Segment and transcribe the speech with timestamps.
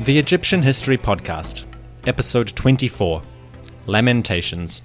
[0.00, 1.64] The Egyptian History Podcast,
[2.06, 3.20] Episode 24
[3.86, 4.80] Lamentations.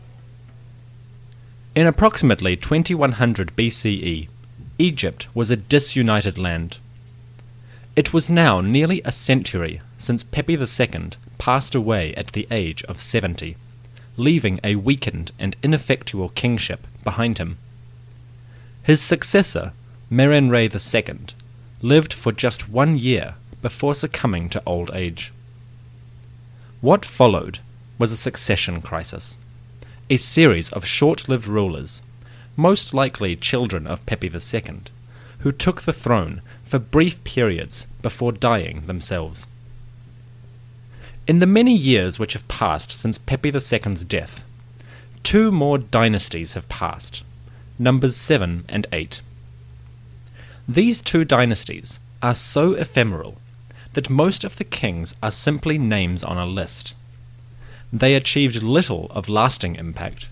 [1.73, 4.27] In approximately 2100 BCE,
[4.77, 6.79] Egypt was a disunited land.
[7.95, 12.99] It was now nearly a century since Pepi II passed away at the age of
[12.99, 13.55] 70,
[14.17, 17.57] leaving a weakened and ineffectual kingship behind him.
[18.83, 19.71] His successor,
[20.11, 21.19] Merenre II,
[21.81, 25.31] lived for just one year before succumbing to old age.
[26.81, 27.59] What followed
[27.97, 29.37] was a succession crisis,
[30.09, 32.01] a series of short lived rulers,
[32.55, 34.81] most likely children of Pepi II,
[35.39, 39.45] who took the throne for brief periods before dying themselves.
[41.27, 44.43] In the many years which have passed since Pepi II's death,
[45.23, 47.23] two more dynasties have passed,
[47.79, 49.21] numbers 7 and 8.
[50.67, 53.37] These two dynasties are so ephemeral
[53.93, 56.95] that most of the kings are simply names on a list.
[57.91, 60.29] They achieved little of lasting impact,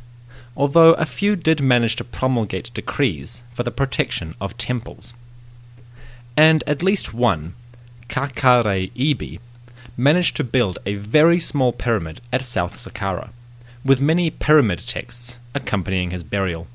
[0.55, 5.13] although a few did manage to promulgate decrees for the protection of temples.
[6.37, 7.55] And at least one,
[8.07, 9.39] Kakare Ibi,
[9.97, 13.29] managed to build a very small pyramid at South Saqqara,
[13.83, 16.67] with many pyramid texts accompanying his burial.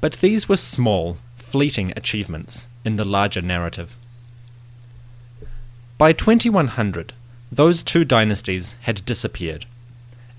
[0.00, 3.96] But these were small, fleeting achievements in the larger narrative.
[5.98, 7.12] By 2100,
[7.50, 9.66] those two dynasties had disappeared,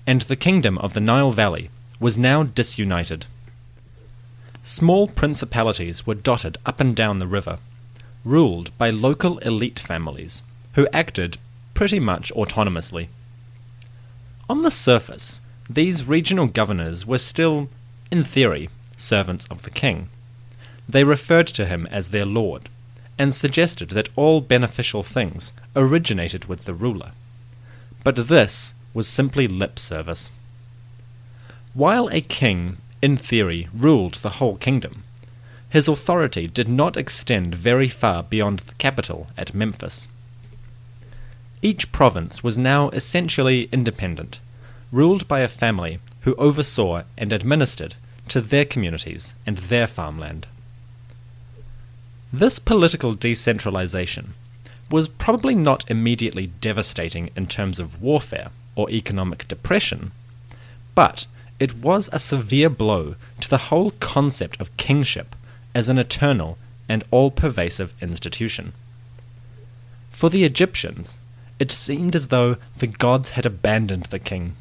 [0.06, 3.26] and the kingdom of the Nile Valley was now disunited.
[4.62, 7.58] Small principalities were dotted up and down the river,
[8.24, 10.42] ruled by local elite families
[10.74, 11.38] who acted
[11.74, 13.08] pretty much autonomously.
[14.48, 17.68] On the surface, these regional governors were still,
[18.10, 20.08] in theory, servants of the king.
[20.88, 22.68] They referred to him as their lord,
[23.18, 27.12] and suggested that all beneficial things originated with the ruler.
[28.02, 30.30] But this was simply lip service.
[31.74, 35.02] While a king, in theory, ruled the whole kingdom,
[35.68, 40.06] his authority did not extend very far beyond the capital at Memphis.
[41.62, 44.38] Each province was now essentially independent,
[44.92, 47.96] ruled by a family who oversaw and administered
[48.28, 50.46] to their communities and their farmland.
[52.32, 54.34] This political decentralization
[54.92, 60.12] was probably not immediately devastating in terms of warfare or economic depression,
[60.94, 61.26] but
[61.58, 65.36] it was a severe blow to the whole concept of kingship
[65.74, 68.72] as an eternal and all pervasive institution.
[70.10, 71.18] For the Egyptians,
[71.58, 74.56] it seemed as though the gods had abandoned the king,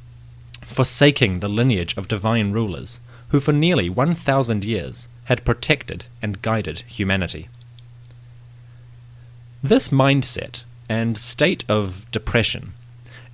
[0.62, 3.00] forsaking the lineage of divine rulers
[3.30, 7.50] who for nearly 1,000 years had protected and guided humanity.
[9.62, 12.74] This mindset and state of depression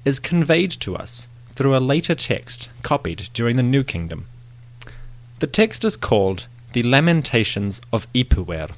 [0.05, 1.27] is conveyed to us
[1.59, 4.27] through a later text copied during the New Kingdom.
[5.39, 8.71] The text is called the Lamentations of Ipuwer.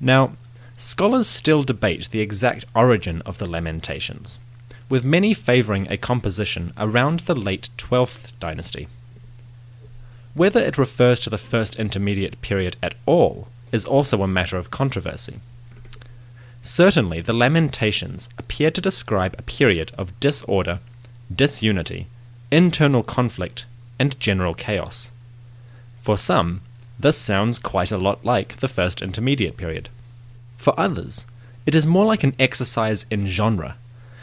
[0.00, 0.32] Now,
[0.76, 4.40] scholars still debate the exact origin of the Lamentations,
[4.88, 8.88] with many favoring a composition around the late 12th dynasty.
[10.34, 14.72] Whether it refers to the first intermediate period at all is also a matter of
[14.72, 15.38] controversy.
[16.60, 20.80] Certainly, the Lamentations appear to describe a period of disorder,
[21.34, 22.06] disunity,
[22.50, 23.64] internal conflict,
[23.98, 25.10] and general chaos.
[26.00, 26.60] For some,
[26.98, 29.88] this sounds quite a lot like the First Intermediate period.
[30.56, 31.26] For others,
[31.66, 33.76] it is more like an exercise in genre,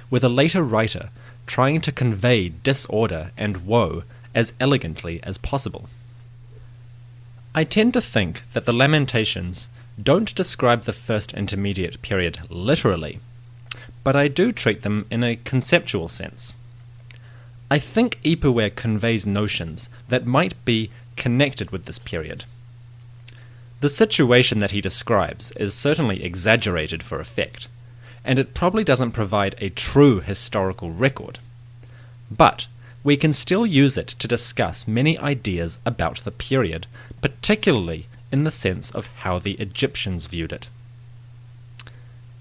[0.09, 1.09] with a later writer
[1.45, 4.03] trying to convey disorder and woe
[4.33, 5.89] as elegantly as possible.
[7.53, 9.67] I tend to think that the Lamentations
[10.01, 13.19] don't describe the first intermediate period literally,
[14.03, 16.53] but I do treat them in a conceptual sense.
[17.69, 22.45] I think Ipuwer conveys notions that might be connected with this period.
[23.81, 27.68] The situation that he describes is certainly exaggerated for effect,
[28.24, 31.39] and it probably doesn't provide a true historical record.
[32.31, 32.68] But
[33.04, 36.88] we can still use it to discuss many ideas about the period,
[37.21, 40.69] particularly in the sense of how the Egyptians viewed it.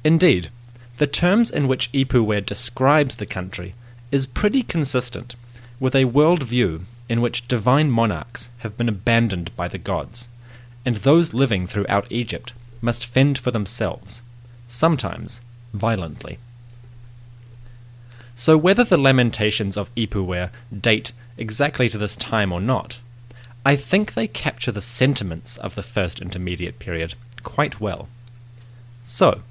[0.04, 0.50] Indeed,
[0.98, 3.74] the terms in which Ipuwer describes the country
[4.12, 5.34] is pretty consistent
[5.80, 10.28] with a world view in which divine monarchs have been abandoned by the gods,
[10.84, 14.22] and those living throughout Egypt must fend for themselves,
[14.68, 15.40] sometimes
[15.72, 16.38] violently.
[18.34, 23.00] So, whether the Lamentations of Ipuwer date exactly to this time or not,
[23.64, 28.08] I think they capture the sentiments of the First Intermediate Period quite well.
[29.04, 29.42] So,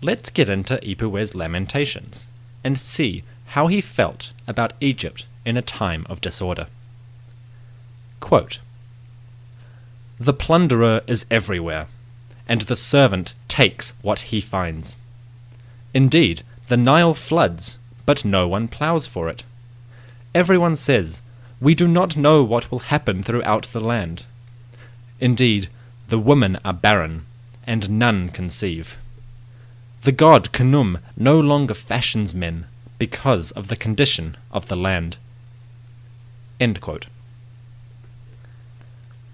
[0.00, 2.26] let's get into Ipuwer's Lamentations
[2.64, 6.68] and see how he felt about Egypt in a time of disorder.
[8.20, 8.60] Quote,
[10.20, 11.86] the plunderer is everywhere,
[12.46, 14.94] and the servant takes what he finds.
[15.94, 19.44] Indeed, the Nile floods, but no one ploughs for it.
[20.34, 21.22] Everyone says,
[21.58, 24.26] We do not know what will happen throughout the land.
[25.20, 25.70] Indeed,
[26.08, 27.24] the women are barren,
[27.66, 28.98] and none conceive.
[30.02, 32.66] The god Khnum no longer fashions men
[33.00, 35.16] because of the condition of the land.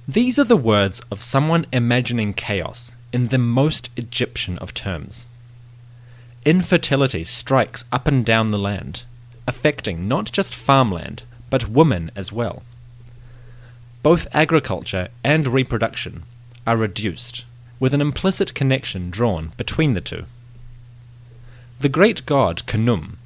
[0.06, 5.26] These are the words of someone imagining chaos in the most Egyptian of terms.
[6.44, 9.02] Infertility strikes up and down the land,
[9.48, 12.62] affecting not just farmland, but women as well.
[14.04, 16.22] Both agriculture and reproduction
[16.68, 17.44] are reduced,
[17.80, 20.26] with an implicit connection drawn between the two.
[21.80, 23.16] The great god Khnum,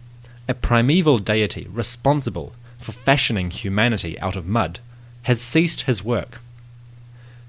[0.50, 4.81] a primeval deity responsible for fashioning humanity out of mud,
[5.23, 6.41] has ceased his work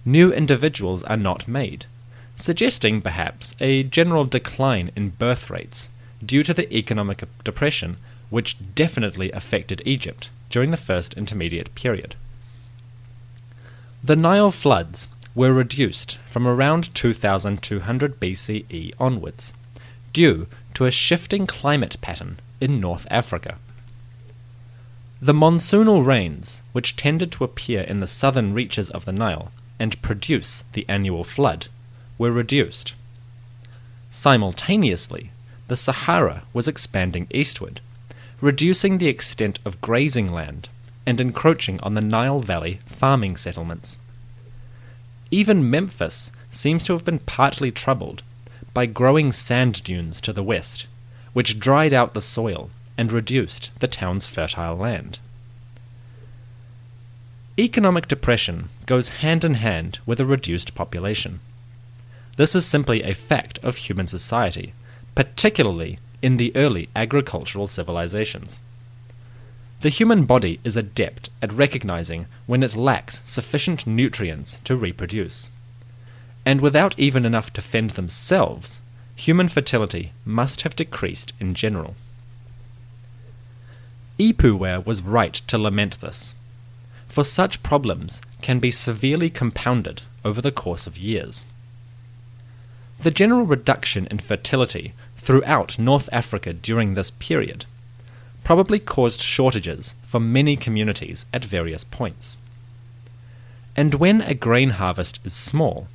[0.05, 1.85] new individuals are not made,
[2.35, 5.89] suggesting perhaps a general decline in birth rates
[6.25, 7.97] due to the economic depression
[8.29, 12.15] which definitely affected Egypt during the First Intermediate Period.
[14.03, 19.53] The Nile floods were reduced from around 2200 BCE onwards,
[20.13, 23.57] due to a shifting climate pattern in North Africa.
[25.19, 30.01] The monsoonal rains, which tended to appear in the southern reaches of the Nile, and
[30.01, 31.67] produce the annual flood,
[32.17, 32.93] were reduced.
[34.09, 35.31] Simultaneously,
[35.67, 37.81] the Sahara was expanding eastward,
[38.41, 40.69] reducing the extent of grazing land
[41.05, 43.97] and encroaching on the Nile Valley farming settlements.
[45.29, 48.21] Even Memphis seems to have been partly troubled
[48.73, 50.87] by growing sand dunes to the west,
[51.33, 55.19] which dried out the soil and reduced the town's fertile land.
[57.59, 61.39] Economic depression goes hand in hand with a reduced population.
[62.37, 64.73] This is simply a fact of human society,
[65.15, 68.59] particularly in the early agricultural civilizations.
[69.81, 75.49] The human body is adept at recognizing when it lacks sufficient nutrients to reproduce.
[76.45, 78.79] And without even enough to fend themselves,
[79.15, 81.95] human fertility must have decreased in general.
[84.19, 86.33] Ipuwer was right to lament this
[87.11, 91.45] for such problems can be severely compounded over the course of years.
[93.03, 97.65] The general reduction in fertility throughout North Africa during this period
[98.45, 102.37] probably caused shortages for many communities at various points.
[103.75, 105.87] And when a grain harvest is small,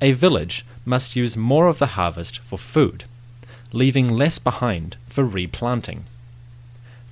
[0.00, 3.04] a village must use more of the harvest for food,
[3.72, 6.04] leaving less behind for replanting.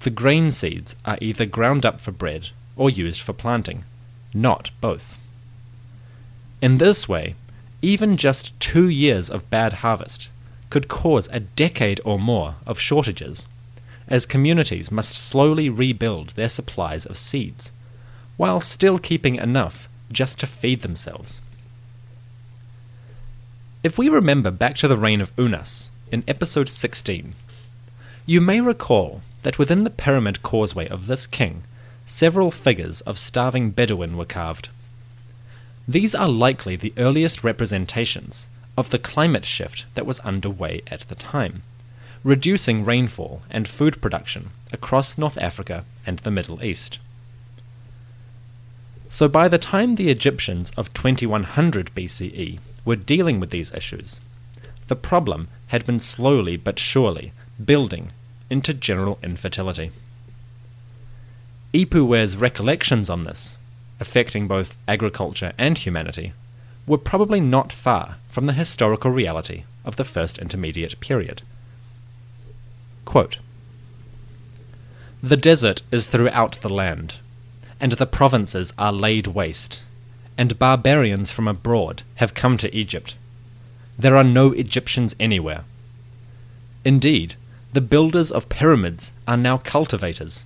[0.01, 3.85] The grain seeds are either ground up for bread or used for planting,
[4.35, 5.17] not both.
[6.63, 7.35] In this way,
[7.83, 10.29] even just two years of bad harvest
[10.71, 13.47] could cause a decade or more of shortages,
[14.09, 17.71] as communities must slowly rebuild their supplies of seeds,
[18.37, 21.41] while still keeping enough just to feed themselves.
[23.87, 27.37] If we remember back to the reign of Unas in episode 16,
[28.27, 31.63] you may recall that within the pyramid causeway of this king
[32.05, 34.71] several figures of starving Bedouin were carved.
[35.87, 41.15] These are likely the earliest representations of the climate shift that was underway at the
[41.15, 41.63] time,
[42.25, 46.99] reducing rainfall and food production across North Africa and the Middle East.
[49.09, 54.21] So by the time the Egyptians of 2100 BCE were dealing with these issues,
[54.87, 58.13] the problem had been slowly but surely building
[58.49, 59.91] into general infertility.
[61.75, 63.59] Ipuwer's recollections on this,
[64.01, 66.33] affecting both agriculture and humanity,
[66.87, 71.43] were probably not far from the historical reality of the First Intermediate Period.
[73.05, 73.39] Quote,
[75.23, 77.17] the desert is throughout the land,
[77.81, 79.83] and the provinces are laid waste,
[80.39, 83.17] and barbarians from abroad have come to Egypt.
[83.99, 85.65] There are no Egyptians anywhere.
[86.85, 87.35] Indeed,
[87.73, 90.45] the builders of pyramids are now cultivators,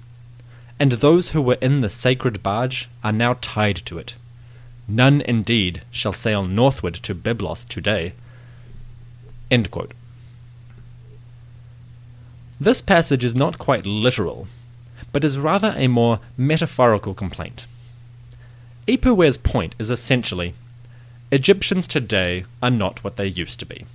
[0.79, 4.15] and those who were in the sacred barge are now tied to it.
[4.89, 8.15] None indeed shall sail northward to Byblos today.
[12.61, 14.47] This passage is not quite literal,
[15.13, 17.67] but is rather a more metaphorical complaint.
[18.91, 20.53] Ipuwer's point is essentially
[21.31, 23.87] Egyptians today are not what they used to be.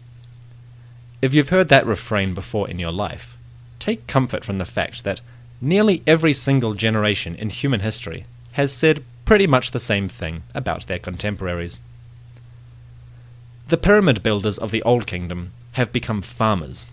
[1.21, 3.35] If you've heard that refrain before in your life,
[3.77, 5.19] take comfort from the fact that
[5.59, 10.87] nearly every single generation in human history has said pretty much the same thing about
[10.87, 11.79] their contemporaries.
[13.67, 16.85] The pyramid builders of the Old Kingdom have become farmers.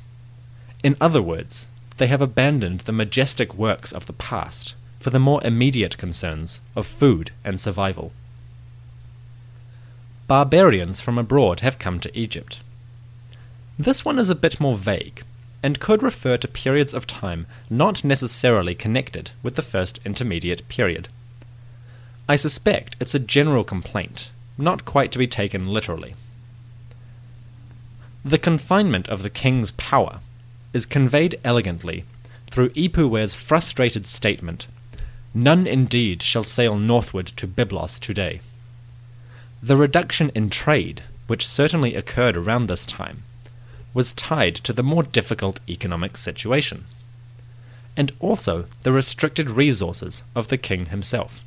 [0.82, 1.68] In other words,
[1.98, 6.86] they have abandoned the majestic works of the past for the more immediate concerns of
[6.86, 8.12] food and survival.
[10.28, 12.60] Barbarians from abroad have come to Egypt.
[13.78, 15.24] This one is a bit more vague,
[15.62, 21.08] and could refer to periods of time not necessarily connected with the first intermediate period.
[22.28, 26.14] I suspect it's a general complaint, not quite to be taken literally.
[28.24, 30.20] The confinement of the king's power
[30.72, 32.04] is conveyed elegantly
[32.46, 34.68] through Ipuwer's frustrated statement
[35.34, 38.40] None indeed shall sail northward to Byblos today.
[39.62, 43.22] The reduction in trade, which certainly occurred around this time,
[43.94, 46.84] was tied to the more difficult economic situation,
[47.96, 51.42] and also the restricted resources of the king himself.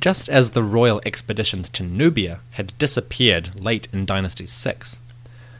[0.00, 4.98] Just as the royal expeditions to Nubia had disappeared late in Dynasty 6,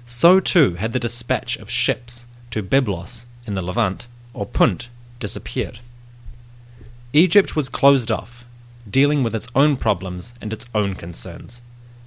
[0.07, 4.89] so too had the dispatch of ships to Byblos in the Levant or Punt
[5.21, 5.79] disappeared.
[7.15, 8.45] Egypt was closed off,
[8.91, 11.63] dealing with its own problems and its own concerns,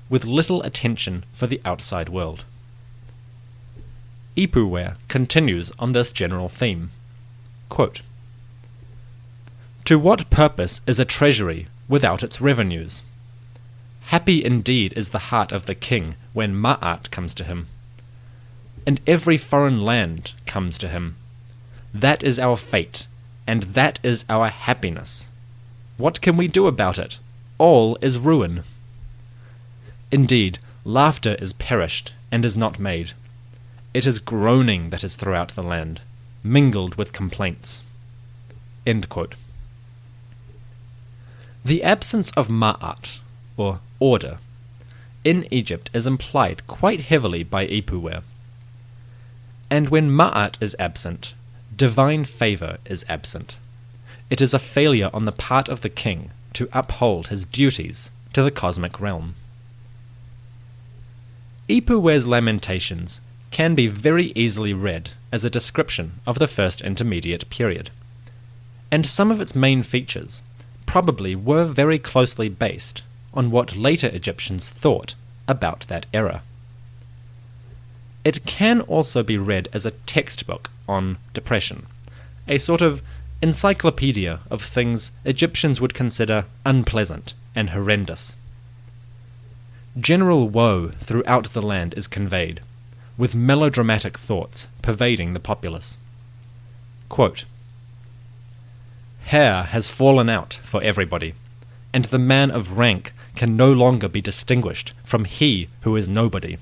[0.07, 2.45] with little attention for the outside world.
[4.35, 6.91] Ipuwer continues on this general theme.
[7.69, 8.01] Quote,
[9.85, 13.01] to what purpose is a treasury without its revenues?
[14.11, 17.65] Happy indeed is the heart of the king when Ma'at comes to him
[18.87, 21.17] and every foreign land comes to him.
[21.93, 23.05] That is our fate,
[23.47, 25.27] and that is our happiness.
[25.97, 27.17] What can we do about it?
[27.57, 28.63] All is ruin.
[30.11, 33.13] Indeed, laughter is perished and is not made.
[33.93, 36.01] It is groaning that is throughout the land,
[36.43, 37.81] mingled with complaints.
[41.65, 43.19] The absence of ma'at,
[43.57, 44.37] or order,
[45.23, 48.21] in Egypt is implied quite heavily by Ipuwer.
[49.69, 51.33] And when Ma'at is absent,
[51.77, 53.55] divine favor is absent.
[54.31, 58.41] It is a failure on the part of the king to uphold his duties to
[58.41, 59.35] the cosmic realm.
[61.69, 67.91] Ipuwer's Lamentations can be very easily read as a description of the first intermediate period,
[68.91, 70.41] and some of its main features
[70.87, 73.03] probably were very closely based
[73.35, 75.13] on what later Egyptians thought
[75.47, 76.41] about that era.
[78.25, 81.85] It can also be read as a textbook on depression,
[82.47, 83.01] a sort of
[83.41, 88.35] encyclopedia of things Egyptians would consider unpleasant and horrendous.
[89.99, 92.61] General woe throughout the land is conveyed,
[93.17, 95.97] with melodramatic thoughts pervading the populace.
[97.09, 97.45] Quote,
[99.25, 101.33] Hair has fallen out for everybody,
[101.93, 106.57] and the man of rank can no longer be distinguished from he who is nobody.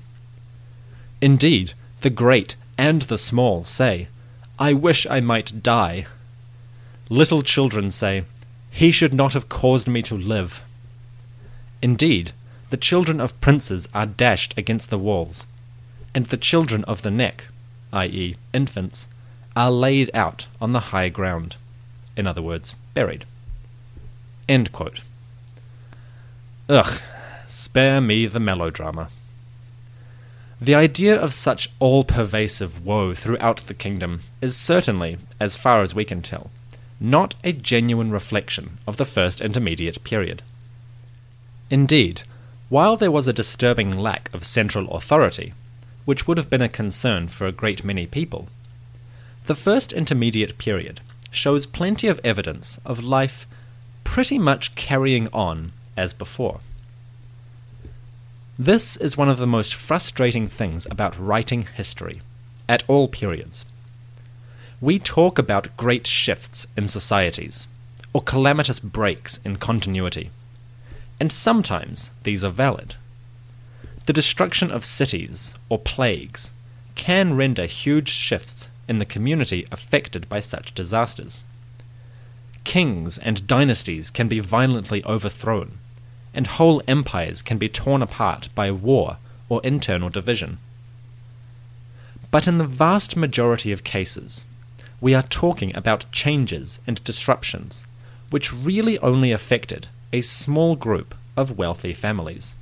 [1.20, 4.08] Indeed, the great and the small say,
[4.58, 6.06] I wish I might die.
[7.10, 8.24] Little children say,
[8.70, 10.62] He should not have caused me to live.
[11.82, 12.32] Indeed,
[12.70, 15.44] the children of princes are dashed against the walls,
[16.14, 17.48] and the children of the neck,
[17.92, 19.06] i.e., infants,
[19.54, 21.56] are laid out on the high ground,
[22.16, 23.26] in other words, buried.
[26.68, 27.00] Ugh,
[27.46, 29.08] spare me the melodrama.
[30.60, 35.94] The idea of such all pervasive woe throughout the kingdom is certainly, as far as
[35.94, 36.50] we can tell,
[36.98, 40.42] not a genuine reflection of the first intermediate period.
[41.68, 42.22] Indeed,
[42.70, 45.52] while there was a disturbing lack of central authority,
[46.06, 48.48] which would have been a concern for a great many people,
[49.44, 53.46] the first intermediate period shows plenty of evidence of life
[54.04, 56.60] pretty much carrying on as before.
[58.58, 62.22] This is one of the most frustrating things about writing history,
[62.66, 63.66] at all periods.
[64.80, 67.68] We talk about great shifts in societies,
[68.14, 70.30] or calamitous breaks in continuity,
[71.20, 72.94] and sometimes these are valid.
[74.06, 76.50] The destruction of cities or plagues
[76.94, 81.44] can render huge shifts in the community affected by such disasters.
[82.64, 85.76] Kings and dynasties can be violently overthrown,
[86.36, 89.16] and whole empires can be torn apart by war
[89.48, 90.58] or internal division.
[92.30, 94.44] But in the vast majority of cases,
[95.00, 97.84] we are talking about changes and disruptions
[98.30, 102.54] which really only affected a small group of wealthy families.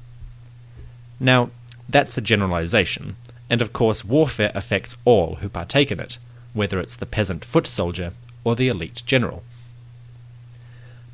[1.19, 1.50] Now,
[1.88, 3.16] that's a generalization,
[3.49, 6.19] and of course, warfare affects all who partake in it,
[6.52, 8.12] whether it's the peasant foot soldier
[8.43, 9.43] or the elite general.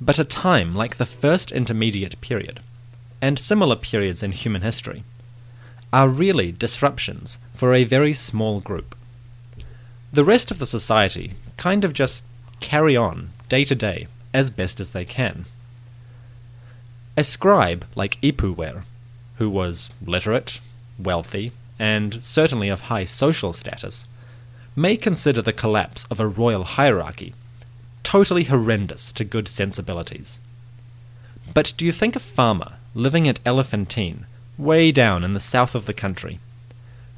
[0.00, 2.60] But a time like the First Intermediate Period,
[3.20, 5.04] and similar periods in human history,
[5.92, 8.96] are really disruptions for a very small group.
[10.12, 12.24] The rest of the society kind of just
[12.60, 15.44] carry on day to day as best as they can.
[17.16, 18.84] A scribe like Ipuwer,
[19.36, 20.60] who was literate,
[20.98, 24.06] wealthy, and certainly of high social status,
[24.74, 27.34] may consider the collapse of a royal hierarchy
[28.10, 30.40] totally horrendous to good sensibilities.
[31.54, 34.26] But do you think a farmer living at Elephantine,
[34.58, 36.40] way down in the south of the country,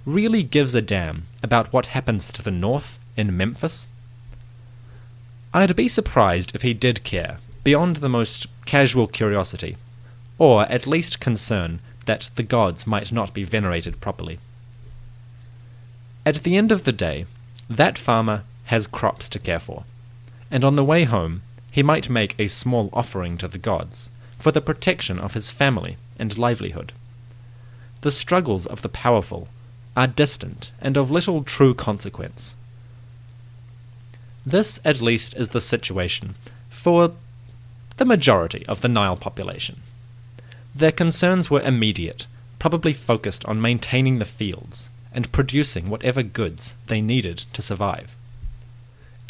[0.04, 3.86] really gives a damn about what happens to the north in Memphis?
[5.54, 9.78] I'd be surprised if he did care, beyond the most casual curiosity,
[10.36, 14.40] or at least concern that the gods might not be venerated properly.
[16.26, 17.24] At the end of the day,
[17.70, 19.84] that farmer has crops to care for,
[20.52, 24.52] and on the way home he might make a small offering to the gods for
[24.52, 26.92] the protection of his family and livelihood.
[28.02, 29.48] The struggles of the powerful
[29.96, 32.54] are distant and of little true consequence.
[34.44, 36.34] This, at least, is the situation
[36.68, 37.12] for
[37.96, 39.80] the majority of the Nile population.
[40.74, 42.26] Their concerns were immediate,
[42.58, 48.14] probably focused on maintaining the fields and producing whatever goods they needed to survive.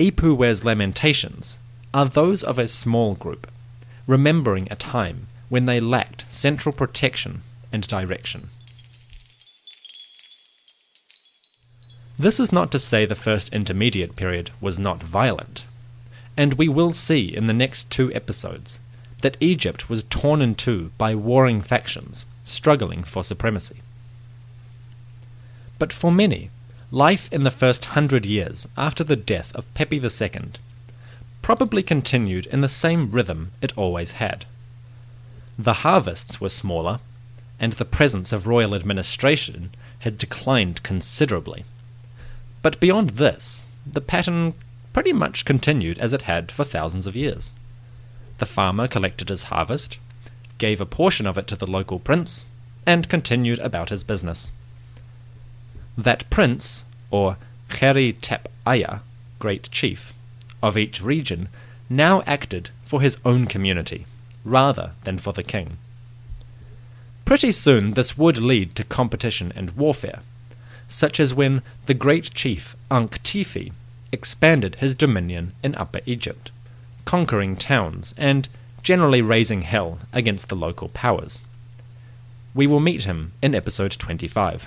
[0.02, 1.58] Ipuwer's lamentations
[1.94, 3.48] are those of a small group,
[4.08, 8.48] remembering a time when they lacked central protection and direction.
[12.18, 15.66] This is not to say the first intermediate period was not violent,
[16.36, 18.80] and we will see in the next two episodes
[19.20, 23.82] that Egypt was torn in two by warring factions struggling for supremacy.
[25.78, 26.50] But for many,
[26.92, 30.50] life in the first hundred years after the death of Pepi II
[31.40, 34.44] probably continued in the same rhythm it always had.
[35.58, 37.00] The harvests were smaller,
[37.58, 41.64] and the presence of royal administration had declined considerably.
[42.60, 44.52] But beyond this, the pattern
[44.92, 47.52] pretty much continued as it had for thousands of years.
[48.36, 49.96] The farmer collected his harvest,
[50.58, 52.44] gave a portion of it to the local prince,
[52.84, 54.52] and continued about his business.
[55.96, 57.36] That prince, or
[57.68, 59.00] Kheri Tep Aya,
[59.38, 60.12] great chief,
[60.62, 61.48] of each region
[61.90, 64.06] now acted for his own community,
[64.44, 65.78] rather than for the king.
[67.24, 70.20] Pretty soon this would lead to competition and warfare,
[70.88, 73.72] such as when the great chief Ankh Tifi
[74.12, 76.50] expanded his dominion in Upper Egypt,
[77.04, 78.48] conquering towns and
[78.82, 81.40] generally raising hell against the local powers.
[82.54, 84.66] We will meet him in episode 25.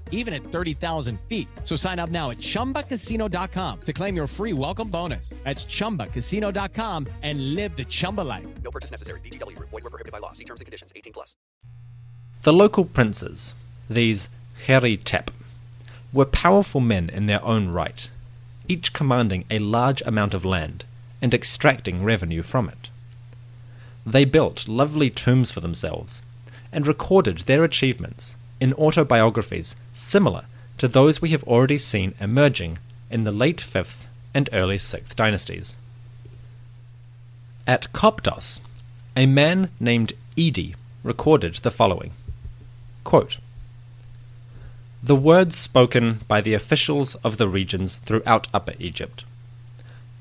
[0.11, 1.47] even at 30,000 feet.
[1.63, 5.29] So sign up now at chumbacasino.com to claim your free welcome bonus.
[5.43, 8.47] That's chumbacasino.com and live the Chumba life.
[8.63, 9.19] No purchase necessary.
[9.21, 9.71] VGW Group.
[9.71, 10.31] Void were prohibited by law.
[10.31, 10.93] See terms and conditions.
[10.95, 11.35] 18 plus.
[12.43, 13.53] The local princes,
[13.89, 14.29] these
[14.65, 15.31] Kheri Tep,
[16.13, 18.09] were powerful men in their own right,
[18.67, 20.83] each commanding a large amount of land
[21.21, 22.89] and extracting revenue from it.
[24.05, 26.21] They built lovely tombs for themselves
[26.71, 30.45] and recorded their achievements in autobiographies similar
[30.77, 32.77] to those we have already seen emerging
[33.09, 35.75] in the late 5th and early 6th dynasties.
[37.67, 38.59] At Coptos,
[39.15, 42.11] a man named Idi recorded the following
[43.03, 43.37] Quote,
[45.03, 49.25] The words spoken by the officials of the regions throughout Upper Egypt.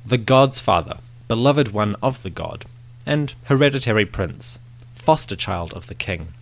[0.04, 2.64] The God's Father, beloved one of the God,
[3.06, 4.58] and hereditary prince,
[4.94, 6.34] foster child of the king,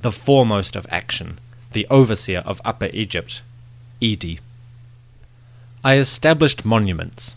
[0.00, 1.38] the foremost of action,
[1.72, 3.42] the overseer of Upper Egypt,
[4.00, 4.40] Idi.
[5.84, 7.34] I established monuments,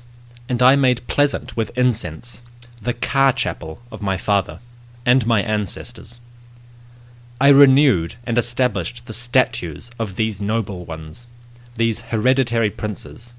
[0.49, 2.41] and I made pleasant with incense
[2.81, 4.59] the ka chapel of my father
[5.05, 6.19] and my ancestors.
[7.39, 11.27] I renewed and established the statues of these noble ones,
[11.75, 13.33] these hereditary princes,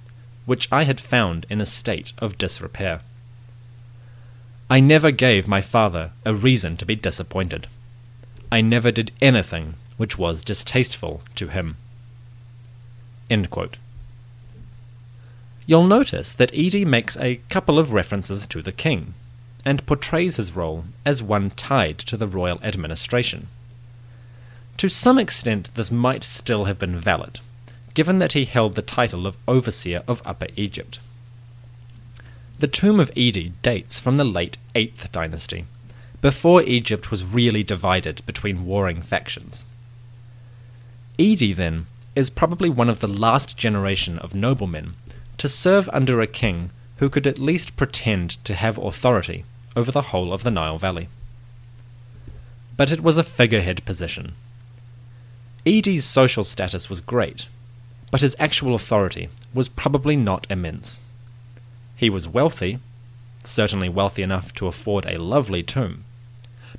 [0.46, 3.00] which I had found in a state of disrepair.
[4.70, 7.66] I never gave my father a reason to be disappointed.
[8.50, 11.76] I never did anything which was distasteful to him.
[15.66, 19.14] You'll notice that Idi makes a couple of references to the king,
[19.64, 23.48] and portrays his role as one tied to the royal administration.
[24.76, 27.40] To some extent, this might still have been valid,
[27.94, 30.98] given that he held the title of Overseer of Upper Egypt.
[32.58, 35.64] The tomb of Idi dates from the late 8th dynasty,
[36.20, 39.64] before Egypt was really divided between warring factions.
[41.18, 44.94] Idi, then, is probably one of the last generation of noblemen
[45.38, 49.44] to serve under a king who could at least pretend to have authority
[49.76, 51.08] over the whole of the Nile Valley.
[52.76, 54.34] But it was a figurehead position.
[55.64, 57.46] Idi's social status was great,
[58.10, 60.98] but his actual authority was probably not immense.
[61.96, 62.80] He was wealthy,
[63.44, 66.04] certainly wealthy enough to afford a lovely tomb,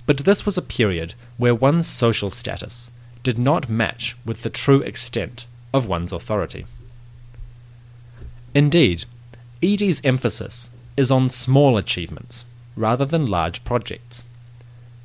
[0.06, 2.92] but this was a period where one's social status
[3.26, 6.66] did not match with the true extent of one's authority.
[8.54, 9.04] Indeed,
[9.62, 12.46] Idi's emphasis is on small achievements
[12.78, 14.22] rather than large projects.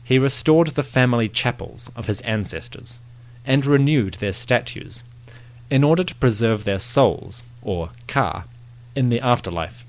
[0.05, 3.01] He restored the family chapels of his ancestors
[3.47, 5.03] and renewed their statues
[5.71, 8.45] in order to preserve their souls, or ka,
[8.95, 9.85] in the afterlife.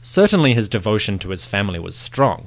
[0.00, 2.46] Certainly his devotion to his family was strong,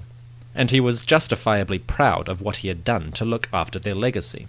[0.53, 4.47] and he was justifiably proud of what he had done to look after their legacy.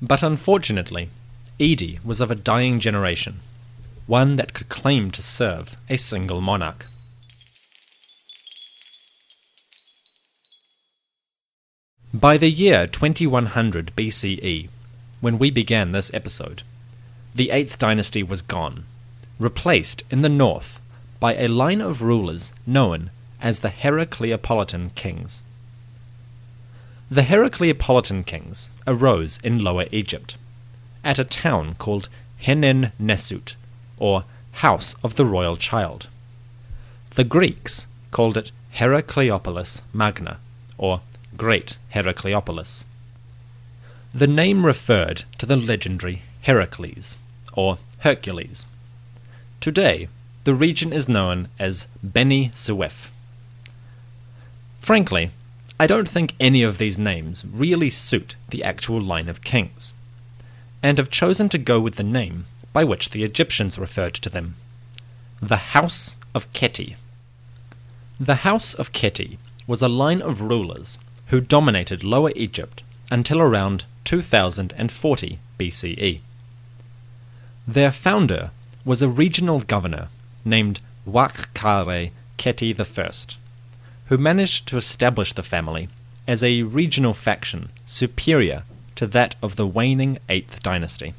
[0.00, 1.10] But unfortunately,
[1.58, 3.40] Idi was of a dying generation,
[4.06, 6.86] one that could claim to serve a single monarch.
[12.14, 14.68] By the year 2100 BCE,
[15.20, 16.62] when we began this episode,
[17.34, 18.84] the 8th dynasty was gone,
[19.38, 20.80] replaced in the north
[21.20, 25.42] by a line of rulers known as the Heracleopolitan kings.
[27.10, 30.36] The Heracleopolitan kings arose in Lower Egypt,
[31.02, 32.08] at a town called
[32.42, 33.54] Henen Nesut,
[33.98, 36.08] or House of the Royal Child.
[37.14, 40.38] The Greeks called it Heracleopolis Magna,
[40.76, 41.00] or
[41.36, 42.84] Great Heracleopolis.
[44.12, 47.16] The name referred to the legendary Heracles,
[47.52, 48.66] or Hercules.
[49.60, 50.08] Today,
[50.44, 53.08] the region is known as Beni Suef.
[54.88, 55.32] Frankly,
[55.78, 59.92] I don't think any of these names really suit the actual line of kings,
[60.82, 64.54] and have chosen to go with the name by which the Egyptians referred to them
[65.42, 66.96] the House of Keti.
[68.18, 70.96] The House of Keti was a line of rulers
[71.26, 76.20] who dominated Lower Egypt until around 2040 BCE.
[77.66, 78.52] Their founder
[78.86, 80.08] was a regional governor
[80.46, 83.36] named Wakkare Keti I,
[84.08, 85.88] who managed to establish the family
[86.26, 88.62] as a regional faction superior
[88.94, 91.14] to that of the waning 8th dynasty.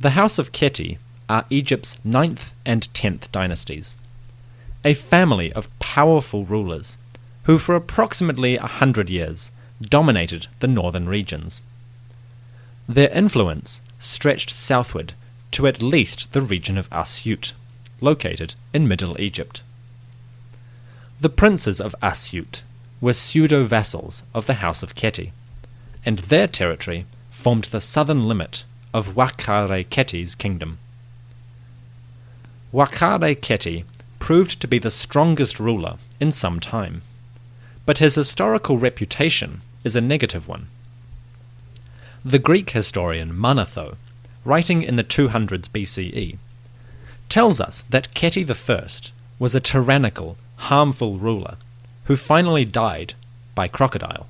[0.00, 3.96] The House of Keti are Egypt's ninth and 10th dynasties,
[4.84, 6.96] a family of powerful rulers
[7.44, 9.50] who for approximately a hundred years
[9.82, 11.60] dominated the northern regions.
[12.88, 15.12] Their influence stretched southward
[15.52, 17.52] to at least the region of Asyut,
[18.00, 19.62] located in Middle Egypt.
[21.20, 22.62] The princes of Asyut
[23.00, 25.32] were pseudo vassals of the House of Keti,
[26.04, 30.78] and their territory formed the southern limit of Wakkare Keti's kingdom.
[32.72, 33.84] Wakkare Keti
[34.18, 37.02] proved to be the strongest ruler in some time
[37.86, 40.66] but his historical reputation is a negative one.
[42.24, 43.96] The Greek historian Manetho,
[44.44, 46.36] writing in the 200s BCE,
[47.28, 51.56] tells us that Keti I was a tyrannical, harmful ruler
[52.04, 53.14] who finally died
[53.54, 54.26] by crocodile.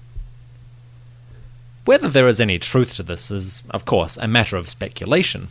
[1.85, 5.49] Whether there is any truth to this is, of course, a matter of speculation,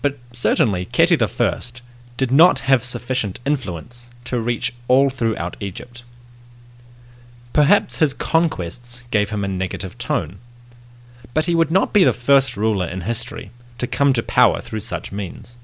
[0.00, 1.80] but certainly Keti I
[2.16, 6.04] did not have sufficient influence to reach all throughout Egypt.
[7.52, 10.38] Perhaps his conquests gave him a negative tone.
[11.34, 14.80] But he would not be the first ruler in history to come to power through
[14.80, 15.56] such means.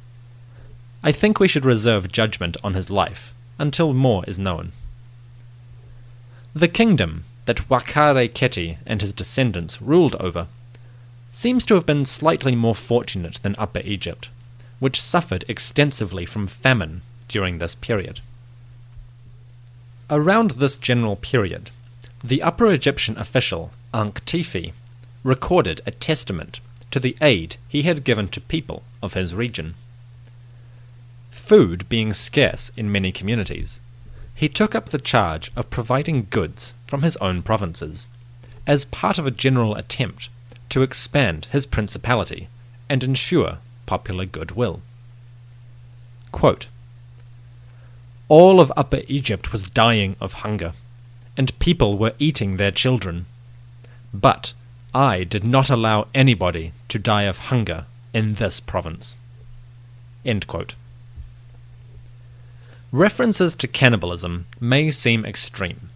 [1.03, 4.73] I think we should reserve judgment on his life until more is known.
[6.55, 10.47] The kingdom that Wakare Keti and his descendants ruled over
[11.33, 14.29] seems to have been slightly more fortunate than Upper Egypt,
[14.79, 18.21] which suffered extensively from famine during this period.
[20.11, 21.71] Around this general period,
[22.23, 24.73] the Upper Egyptian official Ankh-Tifi
[25.23, 29.75] recorded a testament to the aid he had given to people of his region.
[31.45, 33.79] Food being scarce in many communities,
[34.35, 38.07] he took up the charge of providing goods from his own provinces,
[38.67, 40.31] as part of a general attempt
[40.71, 42.49] to expand his principality
[42.89, 44.81] and ensure popular goodwill.
[46.33, 46.69] Quote,
[48.29, 50.73] All of Upper Egypt was dying of hunger,
[51.37, 53.27] and people were eating their children.
[54.15, 54.55] But
[54.95, 59.15] I did not allow anybody to die of hunger in this province.
[60.25, 60.75] End quote.
[62.95, 65.91] References to cannibalism may seem extreme,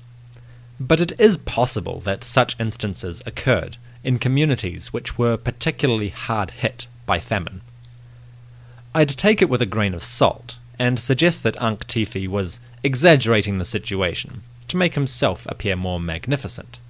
[0.80, 6.88] but it is possible that such instances occurred in communities which were particularly hard hit
[7.06, 7.60] by famine.
[8.96, 13.58] I'd take it with a grain of salt and suggest that Ankh Tifi was exaggerating
[13.58, 16.80] the situation to make himself appear more magnificent.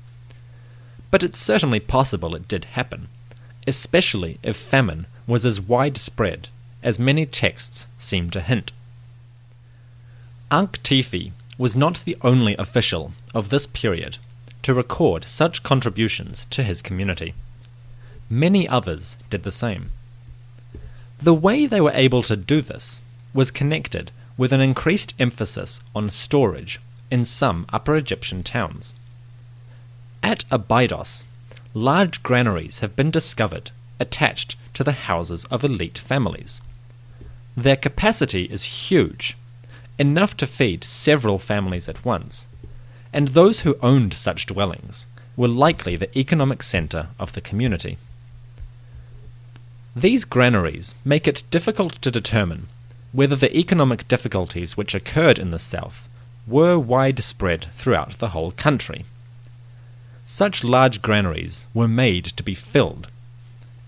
[1.11, 3.09] But it's certainly possible it did happen,
[3.66, 6.49] especially if famine was as widespread
[6.83, 8.73] as many texts seem to hint.
[10.50, 14.16] Ankh Tifi was not the only official of this period
[14.62, 17.34] to record such contributions to his community.
[18.30, 19.90] Many others did the same.
[21.18, 23.02] The way they were able to do this
[23.34, 26.80] was connected with an increased emphasis on storage
[27.11, 28.94] in some Upper Egyptian towns.
[30.22, 31.24] At Abydos,
[31.74, 36.62] large granaries have been discovered attached to the houses of elite families.
[37.54, 39.37] Their capacity is huge
[39.98, 42.46] enough to feed several families at once,
[43.12, 45.06] and those who owned such dwellings
[45.37, 47.98] were likely the economic centre of the community.
[49.96, 52.68] These granaries make it difficult to determine
[53.12, 56.08] whether the economic difficulties which occurred in the south
[56.46, 59.04] were widespread throughout the whole country.
[60.26, 63.08] Such large granaries were made to be filled,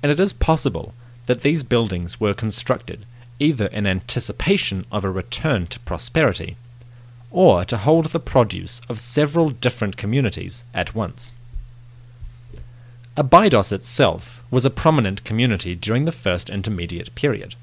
[0.03, 0.95] and it is possible
[1.27, 3.05] that these buildings were constructed
[3.41, 6.57] either in anticipation of a return to prosperity,
[7.31, 11.33] or to hold the produce of several different communities at once.
[13.17, 17.55] Abydos itself was a prominent community during the First Intermediate Period,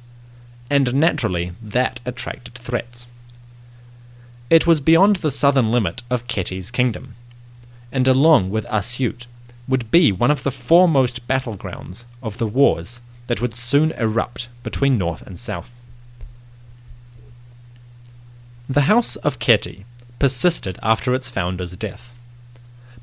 [0.70, 3.08] and naturally that attracted threats.
[4.50, 7.16] It was beyond the southern limit of Keti's kingdom,
[7.92, 9.26] and along with Asyut
[9.68, 14.98] would be one of the foremost battlegrounds of the wars that would soon erupt between
[14.98, 15.74] north and south.
[18.70, 19.86] The house of Keti
[20.20, 22.14] persisted after its founder's death,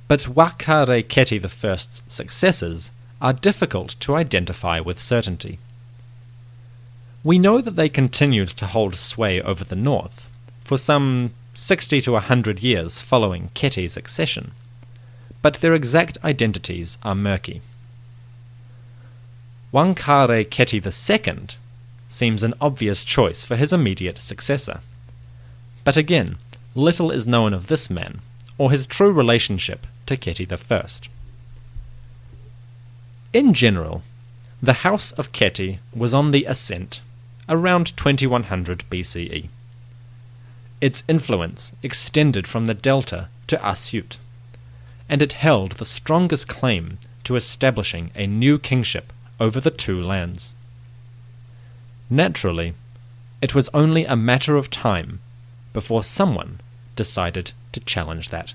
[0.09, 5.59] but Wakare Keti I's successors are difficult to identify with certainty.
[7.23, 10.29] We know that they continued to hold sway over the north
[10.65, 14.53] for some 60 to a 100 years following Keti's accession,
[15.41, 17.63] but their exact identities are murky.
[19.75, 21.47] Wangkare Keti II
[22.09, 24.83] seems an obvious choice for his immediate successor.
[25.83, 26.39] But again,
[26.77, 28.21] little is known of this man,
[28.57, 31.09] or his true relationship to Keti I.
[33.33, 34.05] In general,
[34.63, 37.01] the House of Keti was on the ascent
[37.49, 39.49] around 2100 BCE.
[40.81, 44.19] Its influence extended from the delta to Asyut,
[45.09, 50.55] and it held the strongest claim to establishing a new kingship over the two lands.
[52.09, 52.75] Naturally,
[53.41, 55.21] it was only a matter of time
[55.73, 56.61] before someone
[56.97, 58.55] decided to challenge that.